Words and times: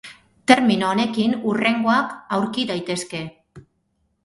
Termino 0.51 0.87
honekin 0.93 1.35
hurrengoak 1.51 2.17
aurki 2.39 2.67
daitezke. 2.73 3.23